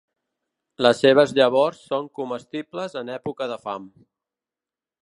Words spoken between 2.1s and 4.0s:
comestibles en època de fam.